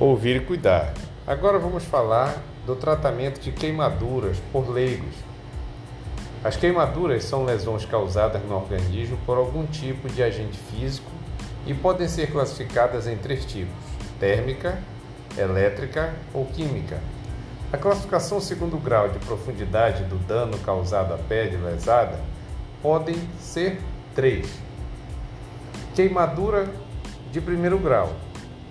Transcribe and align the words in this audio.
ouvir 0.00 0.36
e 0.36 0.40
cuidar. 0.40 0.94
Agora 1.26 1.58
vamos 1.58 1.84
falar 1.84 2.40
do 2.64 2.76
tratamento 2.76 3.40
de 3.40 3.50
queimaduras 3.50 4.38
por 4.52 4.70
leigos. 4.70 5.14
As 6.44 6.56
queimaduras 6.56 7.24
são 7.24 7.44
lesões 7.44 7.84
causadas 7.84 8.42
no 8.44 8.54
organismo 8.54 9.18
por 9.26 9.36
algum 9.36 9.66
tipo 9.66 10.08
de 10.08 10.22
agente 10.22 10.56
físico 10.70 11.10
e 11.66 11.74
podem 11.74 12.06
ser 12.06 12.30
classificadas 12.30 13.08
em 13.08 13.16
três 13.16 13.44
tipos: 13.44 13.74
térmica, 14.20 14.78
elétrica 15.36 16.14
ou 16.32 16.46
química. 16.46 17.00
A 17.72 17.76
classificação 17.76 18.40
segundo 18.40 18.78
grau 18.78 19.08
de 19.08 19.18
profundidade 19.18 20.04
do 20.04 20.16
dano 20.16 20.56
causado 20.60 21.12
à 21.12 21.18
pele 21.18 21.56
lesada 21.56 22.20
podem 22.80 23.16
ser 23.40 23.80
três. 24.14 24.48
Queimadura 25.96 26.68
de 27.32 27.40
primeiro 27.40 27.78
grau 27.78 28.14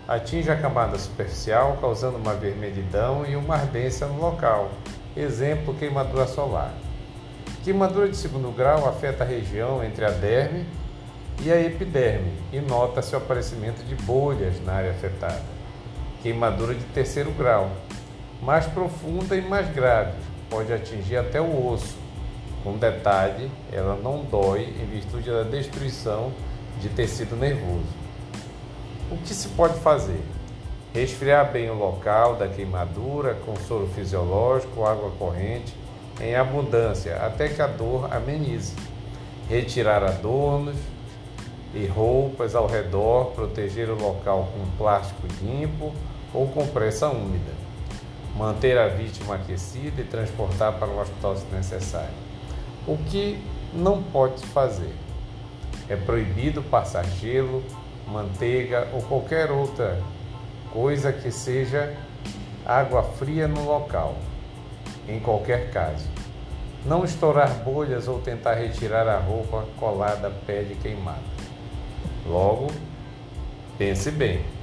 atinge 0.07 0.49
a 0.49 0.55
camada 0.55 0.97
superficial, 0.97 1.77
causando 1.81 2.17
uma 2.17 2.33
vermelhidão 2.33 3.25
e 3.25 3.35
uma 3.35 3.55
ardência 3.55 4.07
no 4.07 4.19
local. 4.19 4.71
Exemplo: 5.15 5.73
queimadura 5.73 6.25
solar. 6.25 6.73
Queimadura 7.63 8.07
de 8.07 8.15
segundo 8.15 8.49
grau 8.55 8.87
afeta 8.87 9.23
a 9.23 9.27
região 9.27 9.83
entre 9.83 10.05
a 10.05 10.09
derme 10.09 10.65
e 11.41 11.51
a 11.51 11.59
epiderme 11.59 12.31
e 12.53 12.59
nota-se 12.59 13.13
o 13.13 13.17
aparecimento 13.17 13.83
de 13.83 13.95
bolhas 13.95 14.63
na 14.63 14.73
área 14.73 14.91
afetada. 14.91 15.41
Queimadura 16.23 16.73
de 16.73 16.83
terceiro 16.85 17.31
grau, 17.31 17.69
mais 18.41 18.65
profunda 18.67 19.35
e 19.35 19.41
mais 19.41 19.69
grave, 19.73 20.13
pode 20.49 20.71
atingir 20.71 21.17
até 21.17 21.41
o 21.41 21.67
osso. 21.67 21.97
Com 22.63 22.77
detalhe, 22.77 23.51
ela 23.71 23.95
não 24.01 24.23
dói 24.23 24.63
em 24.81 24.85
virtude 24.85 25.29
da 25.29 25.43
destruição 25.43 26.31
de 26.81 26.89
tecido 26.89 27.35
nervoso. 27.35 28.06
O 29.09 29.15
que 29.17 29.33
se 29.33 29.47
pode 29.49 29.79
fazer? 29.79 30.21
Resfriar 30.93 31.49
bem 31.51 31.69
o 31.69 31.73
local 31.73 32.35
da 32.35 32.47
queimadura 32.47 33.35
com 33.45 33.55
soro 33.55 33.87
fisiológico 33.87 34.83
água 34.83 35.11
corrente 35.11 35.73
em 36.19 36.35
abundância 36.35 37.15
até 37.17 37.47
que 37.47 37.61
a 37.61 37.67
dor 37.67 38.13
amenize. 38.13 38.73
Retirar 39.47 40.03
adornos 40.03 40.75
e 41.73 41.85
roupas 41.85 42.53
ao 42.53 42.67
redor, 42.67 43.31
proteger 43.31 43.89
o 43.89 43.95
local 43.95 44.49
com 44.53 44.77
plástico 44.77 45.25
limpo 45.41 45.93
ou 46.33 46.47
compressa 46.49 47.07
úmida. 47.07 47.53
Manter 48.35 48.77
a 48.77 48.89
vítima 48.89 49.35
aquecida 49.35 50.01
e 50.01 50.05
transportar 50.05 50.73
para 50.73 50.87
o 50.89 50.99
hospital 50.99 51.37
se 51.37 51.45
necessário. 51.55 52.13
O 52.85 52.97
que 52.97 53.39
não 53.73 54.03
pode 54.03 54.45
fazer? 54.47 54.93
É 55.87 55.95
proibido 55.95 56.61
passar 56.61 57.05
gelo, 57.05 57.63
manteiga 58.07 58.87
ou 58.93 59.01
qualquer 59.01 59.51
outra 59.51 60.01
coisa 60.71 61.11
que 61.11 61.31
seja 61.31 61.95
água 62.65 63.03
fria 63.03 63.47
no 63.47 63.65
local, 63.65 64.15
em 65.07 65.19
qualquer 65.19 65.71
caso. 65.71 66.07
Não 66.85 67.03
estourar 67.03 67.49
bolhas 67.63 68.07
ou 68.07 68.19
tentar 68.19 68.53
retirar 68.53 69.07
a 69.07 69.17
roupa 69.17 69.65
colada 69.77 70.27
à 70.27 70.31
pele 70.31 70.75
queimada. 70.75 71.19
Logo, 72.25 72.67
pense 73.77 74.11
bem. 74.11 74.56